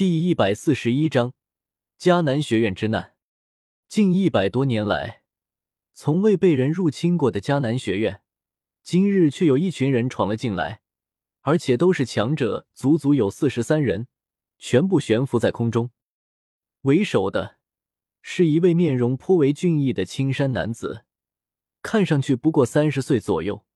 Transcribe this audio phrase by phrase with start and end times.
[0.00, 1.34] 第一百四十一章
[1.98, 3.16] 迦南学院之难。
[3.86, 5.24] 近一百多年来，
[5.92, 8.22] 从未被人入侵过的迦南学院，
[8.82, 10.80] 今日却有一群人闯了进来，
[11.42, 14.08] 而且都是强者，足足有四十三人，
[14.56, 15.90] 全部悬浮在空中。
[16.80, 17.58] 为首的
[18.22, 21.04] 是一位面容颇为俊逸的青衫男子，
[21.82, 23.66] 看上去不过三十岁左右，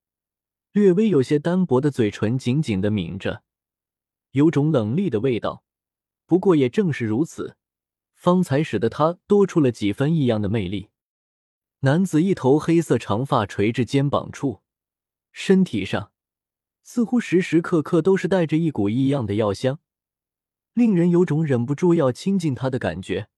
[0.72, 3.42] 略微有些单薄的嘴唇紧紧的抿着。
[4.30, 5.63] 有种冷厉的味道，
[6.34, 7.56] 不过也正是如此，
[8.12, 10.88] 方才使得他多出了几分异样的魅力。
[11.82, 14.60] 男子一头黑色长发垂至肩膀处，
[15.30, 16.10] 身体上
[16.82, 19.78] 似乎时时刻刻都是带着一股异样的药香，
[20.72, 23.28] 令人有种忍不住要亲近他的感觉。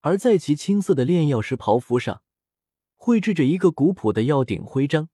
[0.00, 2.22] 而在其青色的炼药师袍服上，
[2.96, 5.08] 绘制着一个古朴的药鼎徽章，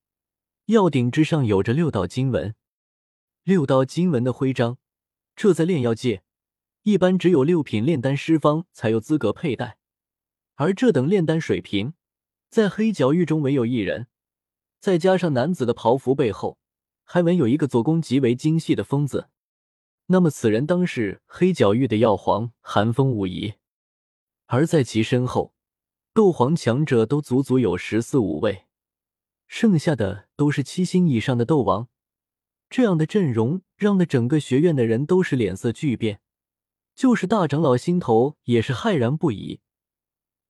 [0.68, 2.54] 药鼎之上有着六道经文，
[3.44, 4.78] 六道经文的徽章。
[5.36, 6.22] 这在炼药界，
[6.82, 9.76] 一般只有六品炼丹师方才有资格佩戴，
[10.54, 11.92] 而这等炼丹水平，
[12.48, 14.06] 在黑角域中唯有一人。
[14.80, 16.58] 再加上男子的袍服背后
[17.04, 19.28] 还纹有一个做工极为精细的封字，
[20.06, 23.54] 那么此人当是黑角域的药皇寒风无疑。
[24.46, 25.52] 而在其身后，
[26.14, 28.64] 斗皇强者都足足有十四五位，
[29.46, 31.88] 剩下的都是七星以上的斗王。
[32.70, 36.20] 这样的阵容让的整个学院的人都是脸色巨变，
[37.00, 39.60] 就是大长老心头也是骇然不已。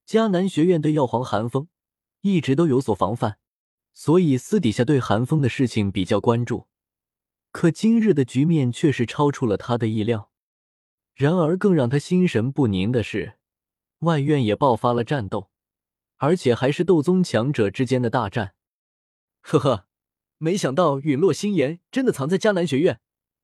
[0.05, 1.69] 迦南学院对药皇寒风
[2.23, 3.39] 一直都有所防范，
[3.93, 6.67] 所以私底下对寒风的事情比较关注。
[7.53, 10.33] 可今日的局面却是超出了他的意料。
[11.15, 13.34] 然而，更让他心神不宁的是，
[14.01, 15.53] 外院也爆发了战斗，
[16.17, 18.55] 而且还是斗宗强者之间的大战。
[19.41, 19.87] 呵呵。
[20.39, 23.01] 没想到陨落心炎真的藏在迦南学院，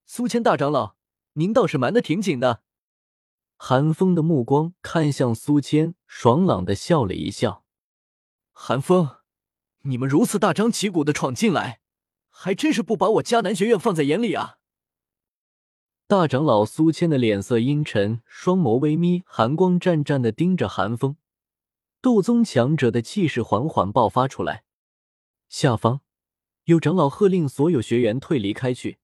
[0.06, 0.96] 苏谦大长老，
[1.34, 2.64] 您倒是瞒得挺紧的。
[3.56, 7.64] 韩风的目光看向苏谦，爽朗的笑了一笑。
[8.52, 9.16] 韩风，
[9.82, 11.80] 你们如此大张旗鼓的闯进来，
[12.28, 14.58] 还真是不把我迦南学院放在眼里啊！
[16.06, 21.16] 大长老苏谦的脸色阴沉，双眸微眯，寒光湛湛的盯着韩风。
[22.00, 24.64] 斗宗强者的气势缓缓爆发出来，
[25.48, 26.02] 下方。
[26.64, 28.98] 有长老喝令所有学员退离开去，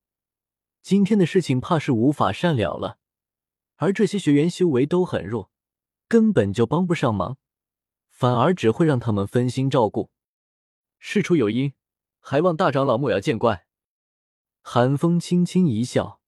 [0.82, 2.98] 今天的事情怕是无法善了了。
[3.82, 5.50] 而这些学员修为都很弱，
[6.06, 7.36] 根本就帮不上忙，
[8.08, 10.12] 反而只会让他们分心照顾。
[11.00, 11.74] 事出有因，
[12.20, 13.66] 还望大长老莫要见怪。
[14.60, 16.20] 寒风轻轻一笑，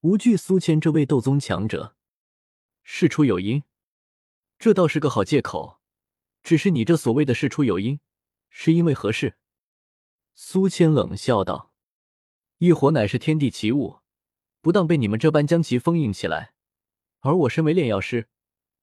[0.00, 1.94] 无惧苏谦这位斗宗强者。
[2.82, 3.62] 事出有因，
[4.58, 5.78] 这倒是个好借口。
[6.42, 8.00] 只是你这所谓的事出有因，
[8.48, 9.36] 是因为何事？
[10.34, 11.74] 苏谦冷笑道
[12.56, 13.98] ：“异火乃是天地奇物，
[14.62, 16.54] 不当被你们这般将其封印起来。
[17.26, 18.28] 而我身为炼药师，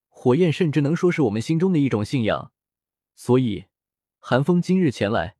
[0.09, 2.51] 火焰甚至能说是我们心中的一种信仰。
[3.15, 3.65] 所以，
[4.19, 5.37] 寒风今日前来，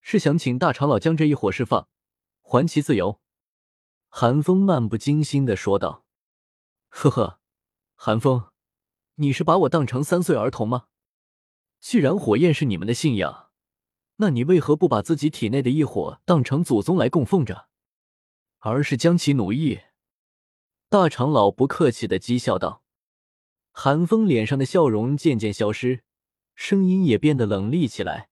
[0.00, 1.88] 是想请大长老将这一火释放，
[2.40, 3.20] 还其自由。”
[4.08, 6.06] 寒风漫不经心的说道
[6.88, 7.40] ：“呵呵，
[7.94, 8.50] 寒风，
[9.16, 10.86] 你是把我当成三岁儿童吗？
[11.78, 13.46] 既然火焰是你们的信仰。”
[14.20, 17.68] 那你为何不把自己体内的异火当成祖宗来供奉着，
[18.58, 19.78] 而是将其奴役？
[20.90, 22.82] 大长老不客气的讥笑道。
[23.72, 26.02] 寒风脸上的笑容渐渐消失，
[26.54, 28.30] 声音也变得冷厉起来，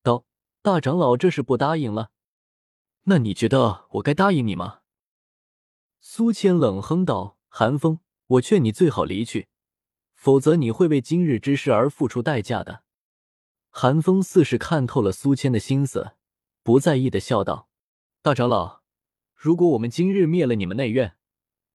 [0.00, 0.24] 道
[0.62, 2.12] ：“大长老这是不答应了？
[3.02, 4.82] 那你觉得我该答应你吗？”
[5.98, 7.98] 苏谦冷哼道：“寒风，
[8.28, 9.48] 我劝你最好离去，
[10.14, 12.84] 否则你会为今日之事而付出代价的。”
[13.70, 16.12] 寒风似是看透了苏谦的心思，
[16.62, 17.68] 不在意的笑道
[18.22, 18.82] ：“大长老，
[19.34, 21.16] 如果我们今日灭了你们内院，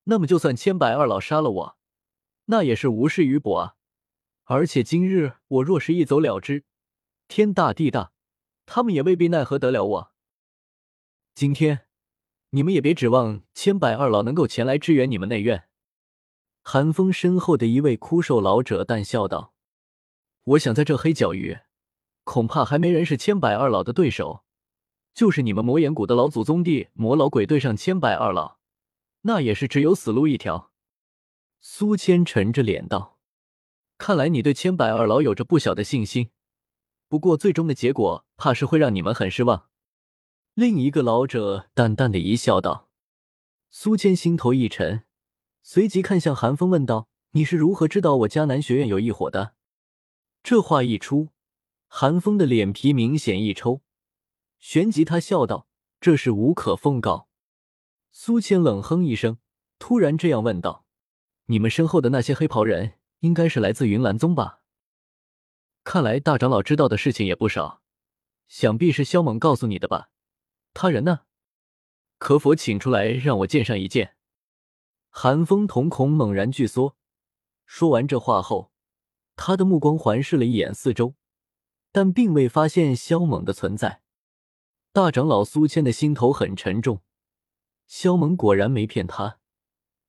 [0.10, 1.78] 那么就算千百二老杀了我，
[2.46, 3.76] 那也是无事于补啊。
[4.46, 6.64] 而且今日我若是一走了之，
[7.28, 8.12] 天大地大，
[8.66, 10.12] 他们也未必奈何得了我。
[11.36, 11.88] 今天
[12.52, 15.66] 你们也别指望千百二老能够前来支援你们内院。”
[16.64, 19.54] 寒风身后的一位枯瘦老者淡笑道
[20.44, 21.60] ：“我想在这黑角域。”
[22.24, 24.44] 恐怕还没人是千百二老的对手，
[25.14, 28.57] 就是你们魔岩谷的老祖宗地魔老鬼对上千百二老，
[29.28, 30.72] 那也是只有死路一条。
[31.60, 33.20] 苏千沉着脸道
[34.00, 36.30] ：“看来你对千百二老有着不小的信心，
[37.10, 39.68] 不过最终的结果怕是会让你们很失望。”
[40.56, 42.90] 另一个老者淡淡的一笑道
[43.70, 45.04] ：“苏谦心头一沉，
[45.62, 49.56] 随即看向韩风问道：‘你是如何知道我迦南学院有一伙的？’
[50.42, 51.30] 这话一出。”
[51.90, 53.82] 韩风的脸皮明显一抽，
[54.60, 55.68] 旋即他笑道
[56.00, 57.27] ：“这是无可奉告。”
[58.12, 59.38] 苏谦冷哼一声，
[59.80, 60.86] 突然这样问道
[61.48, 64.62] ：“你们身后的那些黑袍人应该是来自云岚宗吧？
[65.84, 67.82] 看来大长老知道的事情也不少，
[68.48, 70.10] 想必是萧猛告诉你的吧？
[70.74, 71.22] 他人呢？
[72.18, 74.16] 可否请出来让我见上一见？
[75.10, 76.98] 寒风瞳孔猛然聚缩，
[77.66, 78.72] 说完这话后，
[79.36, 81.16] 他的目光环视了一眼四周，
[81.92, 84.02] 但并未发现萧猛的存在。
[84.92, 87.02] 大长老苏谦的心头很沉重，
[87.88, 89.40] 萧猛果然没骗他。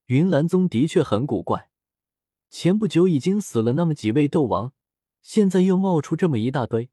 [0.07, 1.71] 云岚宗的确很古怪，
[2.51, 4.73] 前不久已经死了那么几位斗王，
[5.23, 6.91] 现在又冒出这么一大堆，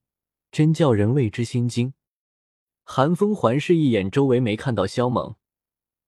[0.51, 1.93] 真叫人为之心惊。
[2.83, 5.35] 寒风环视一眼周围，没看到萧猛，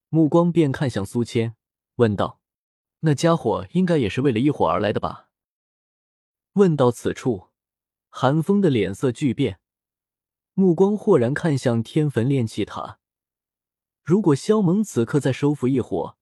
[0.09, 1.55] 目光便看向苏谦，
[1.95, 2.39] 问道
[3.01, 5.29] ：“那家伙应该也是为了一伙而来的吧？”
[6.53, 7.47] 问到此处，
[8.09, 9.59] 寒风的脸色巨变，
[10.53, 12.99] 目光豁然看向天坟炼气塔。
[14.07, 16.17] 如果萧猛此刻再收服一伙，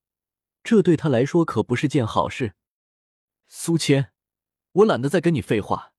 [0.64, 2.56] 这对他来说可不是件好事。
[3.48, 4.12] 苏谦，
[4.72, 5.94] 我懒得再跟你废话，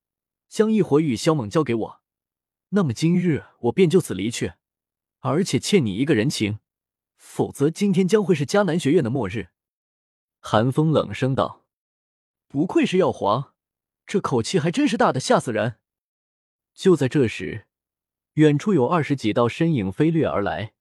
[0.49, 2.03] 将异火与萧猛交给我，
[2.71, 4.55] 那么今日我便就此离去，
[5.21, 6.59] 而且欠你一个人情，
[7.17, 9.50] 否则今天将会是迦南学院的末日。
[10.41, 11.65] 寒风冷声道
[12.49, 13.55] ：“不愧是药皇，
[14.05, 15.79] 这口气还真是大的吓死人。”
[16.75, 17.69] 就在这时，
[18.33, 20.73] 远处有二十几道身影飞掠而来，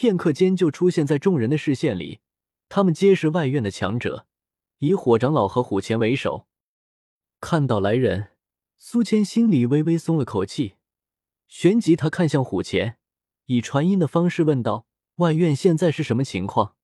[0.00, 2.20] 片刻间就出现在众人的视线里。
[2.68, 4.28] 他们皆是外院的强者，
[4.78, 6.46] 以火长老和虎钳为首。
[7.40, 8.28] 看到来人，
[8.76, 10.76] 苏谦心里微微松了口气，
[11.48, 12.98] 旋即他看向虎钳，
[13.46, 14.86] 以传音的方式问道
[15.18, 16.76] ：“外院现在是什么情况？”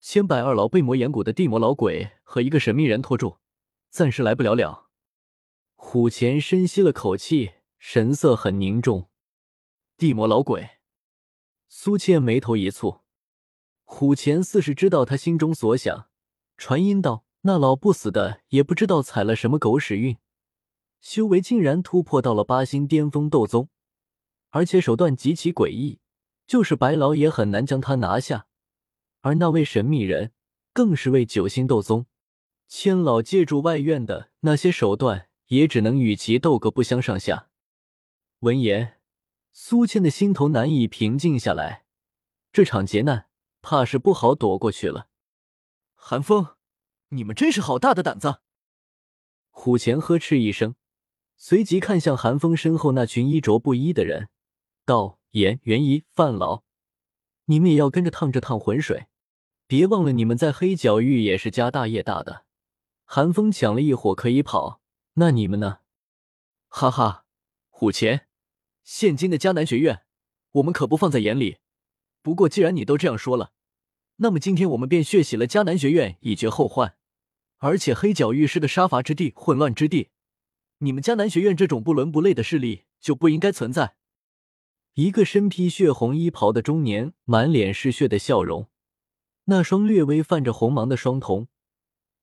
[0.00, 3.38] 千百二老被魔岩谷的地魔老鬼和一个神秘人拖住，
[3.90, 4.90] 暂时来不了了。
[5.74, 9.10] 虎钳深吸了口气，神色很凝重。
[9.96, 10.77] 地魔老鬼，
[11.68, 13.00] 苏倩眉头一蹙。
[13.84, 16.08] 虎钳似是知道他心中所想，
[16.56, 20.16] 传音道：“那老不死的也不知道踩了什么狗屎运，
[21.00, 23.68] 修为竟然突破到了八星巅峰斗宗，
[24.50, 26.00] 而且手段极其诡异，
[26.46, 28.46] 就是白老也很难将他拿下。
[29.20, 30.32] 而那位神秘人
[30.72, 32.06] 更是位九星斗宗，
[32.66, 37.48] 千老借助外院的那些手段，也只能与其斗个不相上下。”
[38.40, 38.97] 闻言，
[39.52, 41.84] 苏倩的心头难以平静下来，
[42.52, 43.26] 这场劫难。
[43.60, 45.08] 怕是不好躲过去了。
[45.94, 46.54] 寒风，
[47.08, 48.40] 你们真是好大的胆子！
[49.50, 50.76] 虎钳呵斥一声，
[51.36, 54.28] 随即看向寒风身后那群衣着不一的人，
[54.84, 56.62] 道：“严元一、范老，
[57.46, 59.08] 你们也要跟着趟这趟浑水？
[59.66, 62.46] 别忘了，你们在黑角域也是家大业大的。
[63.04, 64.80] 寒风抢了一伙可以跑，
[65.14, 65.80] 那你们呢？”
[66.70, 67.26] 哈哈，
[67.68, 68.27] 虎钳，
[68.90, 70.00] 现今的迦南学院，
[70.50, 71.58] 我们可不放在眼里。
[72.22, 73.52] 不过，既然你都这样说了，
[74.16, 76.96] 那么今天我们便血洗了迦南学院，以绝后患。
[77.58, 80.08] 而且黑角域是个杀伐之地、混乱之地，
[80.78, 83.96] 你们迦南学院这种不伦不类的势力就不应该存在。
[84.94, 88.70] 一个身披血红衣袍的中年，满脸是血的笑容，
[89.44, 91.48] 那双略微泛着红芒的双瞳，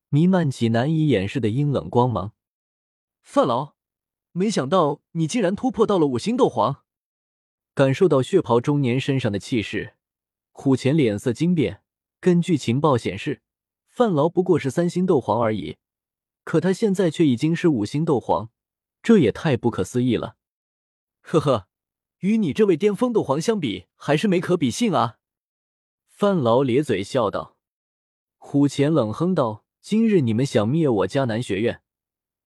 [0.09, 2.33] 弥漫起难以掩饰的阴冷光芒。
[3.21, 3.74] 范老，
[4.37, 6.83] 没想到你竟然突破到了五星斗皇。
[7.73, 9.93] 感受到血袍中年身上的气势，
[10.51, 11.81] 虎钳脸色惊变。
[12.19, 13.41] 根据情报显示，
[13.87, 15.77] 范劳不过是三星斗皇而已，
[16.43, 18.49] 可他现在却已经是五星斗皇，
[19.01, 20.35] 这也太不可思议了。
[21.21, 21.67] 呵呵，
[22.19, 25.17] 与你这位巅峰斗皇相比，还是没可比性啊！
[26.09, 27.55] 范劳咧嘴笑道。
[28.37, 31.81] 虎钳冷哼道：“今日你们想灭我迦南学院，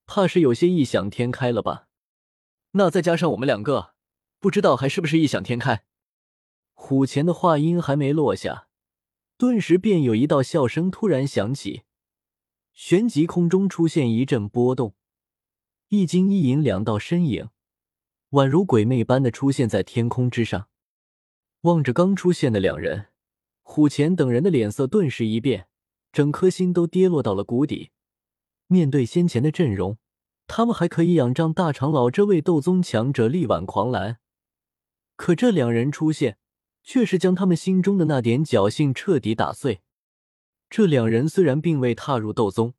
[0.06, 1.88] 怕是有些异想天开了吧？
[2.72, 3.94] 那再加上我们两个。”
[4.40, 5.84] 不知道还是不是异想天开？
[6.72, 8.68] 虎钳的话音还没落下，
[9.36, 11.82] 顿时便有一道笑声突然响起，
[12.72, 14.94] 旋即空中出现一阵波动，
[15.88, 17.50] 一金一银两道身影，
[18.30, 20.70] 宛如鬼魅般的出现在天空之上。
[21.60, 23.08] 望着刚出现的两人，
[23.60, 25.68] 虎钳等人的脸色顿时一变，
[26.10, 27.90] 整颗心都跌落到了谷底。
[28.68, 29.98] 面对先前的阵容，
[30.52, 34.18] 他们还可以仰仗大长老这位斗宗强者力挽狂澜。
[35.14, 36.38] 可这两人出现，
[36.82, 39.82] 却是将他们心中的那点侥幸彻底打碎。
[40.68, 42.74] 这两人虽然并未踏入斗宗，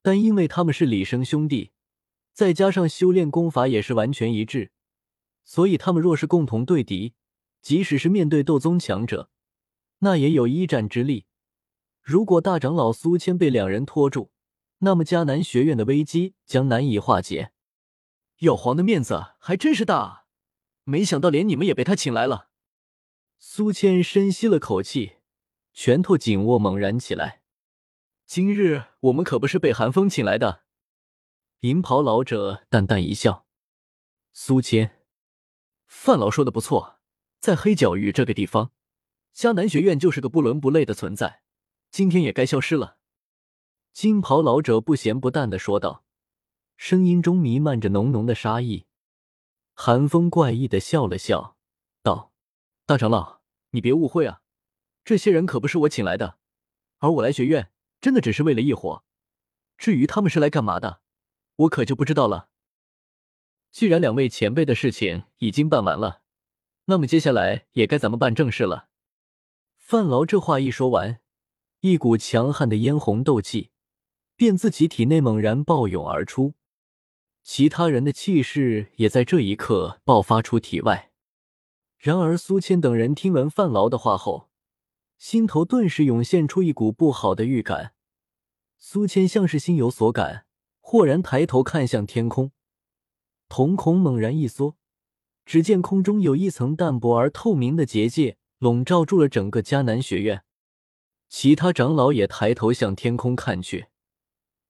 [0.00, 1.72] 但因为他们是李生兄弟，
[2.32, 4.70] 再加上修炼功法也是完全一致，
[5.44, 7.12] 所以他们若是共同对敌，
[7.60, 9.28] 即使是面对斗宗强者，
[9.98, 11.26] 那也有一战之力。
[12.00, 14.30] 如果大长老苏谦被两人拖住，
[14.84, 17.52] 那么迦南学院的危机将难以化解。
[18.38, 20.24] 药皇的面子还真是大啊！
[20.84, 22.50] 没想到连你们也被他请来了。
[23.38, 25.16] 苏谦深吸了口气，
[25.72, 27.42] 拳头紧握猛然起来。
[28.26, 30.64] 今日我们可不是被寒风请来的。
[31.60, 33.46] 银袍老者淡淡一笑
[34.32, 35.02] ：“苏谦，
[35.86, 37.00] 范老说的不错，
[37.38, 38.72] 在黑角域这个地方，
[39.34, 41.42] 迦南学院就是个不伦不类的存在，
[41.90, 42.98] 今天也该消失了。”
[43.94, 46.04] 金袍老者不咸不淡的说道，
[46.76, 48.86] 声音中弥漫着浓浓的杀意。
[49.72, 51.56] 寒风怪异的笑了笑，
[52.02, 52.32] 道
[52.86, 54.42] ：“大长老，你别误会啊，
[55.04, 56.38] 这些人可不是我请来的，
[56.98, 57.70] 而我来学院
[58.00, 59.04] 真的只是为了异火。
[59.78, 61.00] 至于他们是来干嘛的，
[61.54, 62.48] 我可就不知道了。
[63.70, 66.22] 既然两位前辈的事情已经办完了，
[66.86, 68.88] 那么接下来也该咱们办正事了。”
[69.78, 71.20] 范劳这话一说完，
[71.78, 73.70] 一股强悍的嫣红斗气。
[74.36, 76.54] 便自己体内猛然暴涌而出，
[77.42, 81.10] 其他人的气势也在这一刻爆发出体外。
[81.98, 84.50] 然而苏谦等人听闻范劳的话后，
[85.16, 87.94] 心头顿时涌现出一股不好的预感。
[88.76, 90.44] 苏谦像是心有所感，
[90.80, 92.52] 豁然抬头看向天空，
[93.48, 94.76] 瞳孔猛然一缩，
[95.46, 100.44] 只见空中有一层淡薄而透明的结界笼罩住了整个迦南学院。
[101.30, 103.86] 其他长老也抬头向天空看去。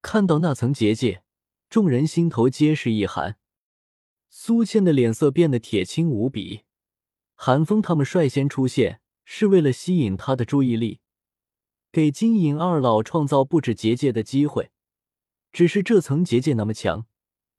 [0.04, 1.23] 看到那层结界，
[1.70, 3.38] 众人心头皆是一寒。
[4.28, 6.64] 苏倩的脸色变得铁青无比。
[7.34, 11.00] 韩风他们率先出现，是为了吸引他的注意力，
[11.90, 14.70] 给金银二老创造布置结界的机会。
[15.50, 17.06] 只是这层结界那么强，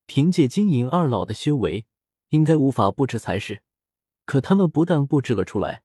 [0.06, 1.88] 凭借金银二老的修为，
[2.30, 3.64] 应该无法布置才是。
[4.26, 5.82] 可他们不但布置了出来，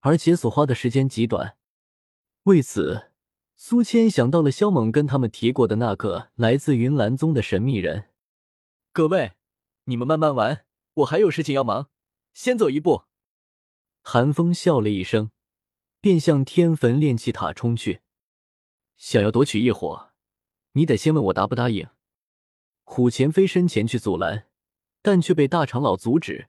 [0.00, 1.56] 而且所花的时间极短。
[2.42, 3.11] 为此。
[3.64, 8.10] 苏谦想到了萧猛跟他们提过的那个来自云岚宗的神秘人。
[8.92, 9.34] 各位，
[9.84, 11.88] 你们慢慢玩，我还有事情要忙，
[12.34, 13.04] 先走一步。
[14.02, 15.30] 寒风笑了一声，
[16.00, 18.00] 便向天坟炼气塔冲去。
[18.96, 20.10] 想要夺取异火，
[20.72, 21.86] 你得先问我答不答应。
[22.82, 24.48] 虎前飞身前去阻拦，
[25.02, 26.48] 但却被大长老阻止。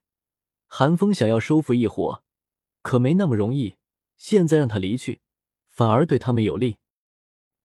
[0.66, 2.24] 寒风想要收复异火，
[2.82, 3.76] 可没那么容易。
[4.18, 5.22] 现在让他离去，
[5.70, 6.78] 反而对他们有利。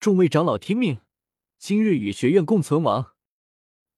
[0.00, 1.00] 众位长老听命，
[1.58, 3.16] 今日与学院共存亡。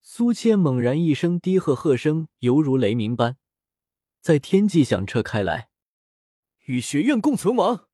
[0.00, 3.36] 苏谦猛然一声低喝，喝声犹如雷鸣般
[4.22, 5.68] 在天际响彻开来。
[6.64, 7.88] 与学院共存亡！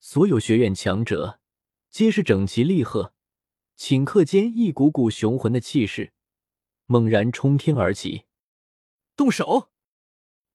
[0.00, 1.38] 所有学院强者
[1.90, 3.14] 皆是整齐厉喝，
[3.78, 6.12] 顷刻间一股股雄浑的气势
[6.86, 8.24] 猛然冲天而起。
[9.14, 9.70] 动手！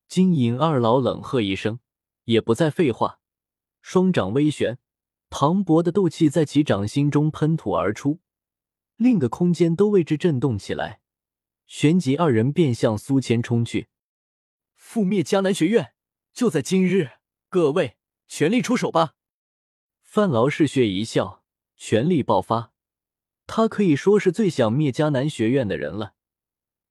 [0.09, 1.79] 金银二老冷喝一声，
[2.25, 3.21] 也不再废话，
[3.81, 4.79] 双掌微旋。
[5.29, 8.19] 磅礴的斗气在其掌心中喷吐而出，
[8.95, 11.01] 令个空间都为之震动起来。
[11.67, 13.89] 旋即，二人便向苏谦冲去。
[14.79, 15.93] 覆灭迦南学院，
[16.31, 17.11] 就在今日！
[17.49, 19.15] 各位，全力出手吧！
[20.01, 21.43] 范劳嗜血一笑，
[21.75, 22.71] 全力爆发。
[23.45, 26.13] 他可以说是最想灭迦南学院的人了，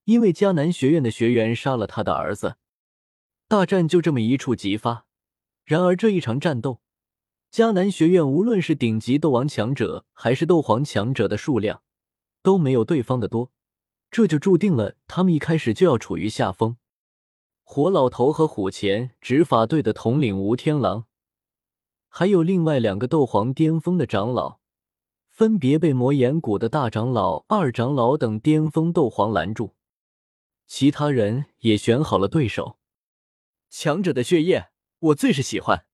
[0.05, 2.57] 因为迦南学院的学员杀了他的儿子。
[3.47, 5.07] 大战就这么一触即发。
[5.63, 6.81] 然而，这一场战斗。
[7.51, 11.81] 迦南学院无论是顶级斗王强者还是斗皇强者的数量
[12.43, 13.51] 都没有对方的多，
[14.11, 16.77] 这就注定了他们一开始就要处于下风。
[17.63, 21.05] 火老头和虎钳执法队的统领吴天狼，
[22.07, 24.59] 还有另外两个斗皇巅峰的长老，
[25.29, 29.75] 分别被魔岩谷的大长老、二长老等巅峰斗皇拦住。
[30.67, 32.77] 其他人也选好了对手，
[33.69, 35.86] 强者的血液我最是喜欢。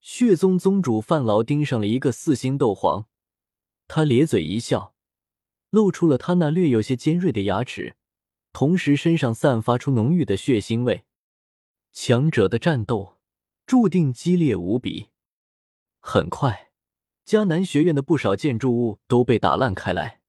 [0.00, 3.06] 血宗宗主范劳盯上了一个四星斗皇，
[3.86, 4.94] 他咧嘴一笑，
[5.70, 7.96] 露出了他那略有些尖锐的牙齿，
[8.52, 11.04] 同时身上散发出浓郁的血腥味。
[11.92, 13.18] 强者的战斗
[13.66, 15.08] 注定激烈无比。
[15.98, 16.70] 很快，
[17.26, 20.20] 迦南学院的不少建筑物都被打烂开来，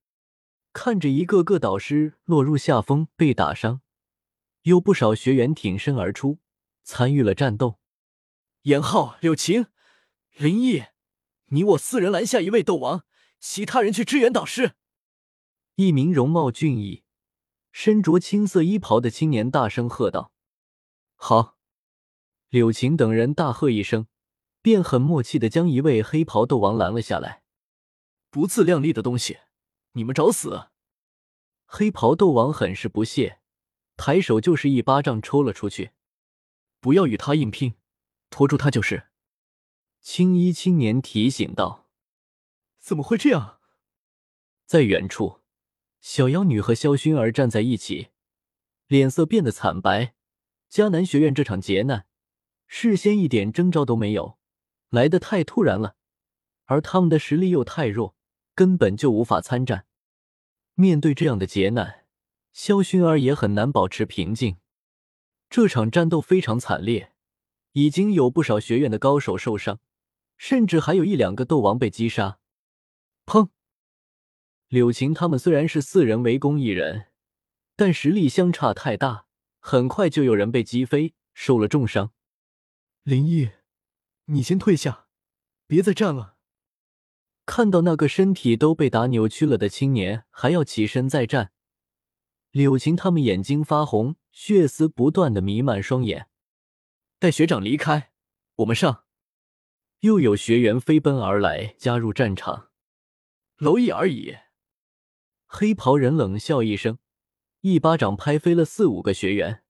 [0.73, 3.81] 看着一个个导师落入下风被打伤，
[4.63, 6.39] 有不少学员挺身而出，
[6.83, 7.79] 参与了战斗。
[8.63, 9.67] 严浩、柳晴、
[10.35, 10.83] 林毅，
[11.47, 13.05] 你我四人拦下一位斗王，
[13.39, 14.73] 其他人去支援导师。
[15.75, 17.03] 一名容貌俊逸、
[17.71, 20.33] 身着青色衣袍的青年大声喝道
[21.15, 21.57] ：“好！”
[22.49, 24.07] 柳晴等人大喝一声，
[24.61, 27.43] 便很默契的将一位黑袍斗王拦了下来。
[28.29, 29.39] 不自量力的东西，
[29.93, 30.67] 你们找死！
[31.65, 33.39] 黑袍斗王很是不屑，
[33.95, 35.91] 抬手就是一巴掌抽了出去。
[36.81, 37.75] 不要与他硬拼。
[38.29, 39.07] 拖住他就是。
[40.01, 41.89] 青衣青年提醒道
[42.79, 43.59] ：“怎么会这样？”
[44.65, 45.41] 在远处，
[45.99, 48.09] 小妖女和萧薰儿站在一起，
[48.87, 50.15] 脸色变得惨白。
[50.71, 52.05] 迦南学院这场劫难，
[52.67, 54.37] 事先一点征兆都没有，
[54.89, 55.95] 来得太突然了，
[56.65, 58.15] 而他们的实力又太弱，
[58.53, 59.87] 根本就无法参战。
[60.75, 62.05] 面对这样的劫难，
[62.53, 64.57] 萧薰儿也很难保持平静。
[65.49, 67.13] 这场战斗非常惨烈，
[67.73, 69.79] 已经有不少学院的高手受伤，
[70.37, 72.39] 甚至还有一两个斗王被击杀。
[73.25, 73.49] 砰！
[74.67, 77.07] 柳琴他们虽然是四人围攻一人，
[77.75, 79.25] 但实力相差太大，
[79.59, 82.11] 很快就有人被击飞，受了重伤。
[83.03, 83.49] 林毅，
[84.25, 85.07] 你先退下，
[85.65, 86.35] 别再战了。
[87.45, 91.51] 看到那个身体都被打扭曲了的青年还要起身再战，
[92.51, 96.28] 柳琴他们眼睛发红，血丝不断的弥漫双眼。
[97.21, 98.13] 待学长离开，
[98.55, 99.03] 我们上。
[99.99, 102.69] 又有学员飞奔而来，加入战场。
[103.57, 104.37] 蝼蚁而已。
[105.45, 106.97] 黑袍人冷笑一声，
[107.59, 109.65] 一巴掌拍飞了四五个学员。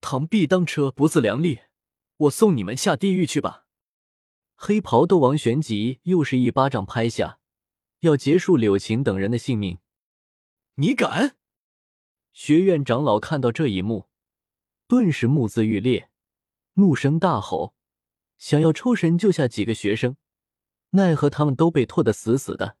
[0.00, 1.60] 螳臂当车，不自量力，
[2.16, 3.66] 我送你们下地狱去吧。
[4.56, 7.38] 黑袍斗王旋即又是一巴掌拍下，
[8.00, 9.78] 要结束柳琴等人的性命。
[10.74, 11.36] 你敢！
[12.32, 14.08] 学院长老看到这一幕，
[14.88, 16.10] 顿时目眦欲裂，
[16.74, 17.74] 怒声大吼，
[18.38, 20.16] 想要抽身救下几个学生，
[20.90, 22.76] 奈何他们都被拖得死死的。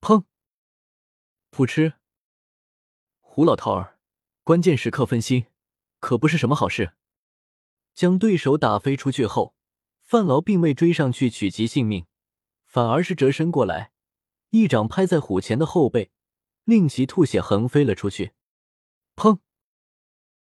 [0.00, 0.24] 砰！
[1.50, 1.94] 噗嗤！
[3.20, 3.98] 胡老头儿，
[4.42, 5.46] 关键时刻分心，
[5.98, 6.94] 可不是什么好事。
[7.94, 9.54] 将对手打飞出去后。
[10.06, 12.04] 范劳并未追上去取其性命，
[12.66, 13.90] 反而是折身过来，
[14.50, 16.10] 一掌拍在虎钳的后背，
[16.64, 18.32] 令其吐血横飞了出去。
[19.16, 19.38] 砰！